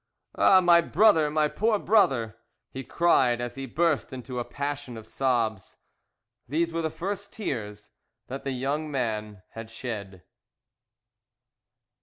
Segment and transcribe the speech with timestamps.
[0.33, 2.39] "Ah, my brother, my poor brother!"
[2.71, 5.77] he cried as he burst into a passion of sobs.
[6.49, 7.91] These were the first tears
[8.25, 10.23] that the young man had shed.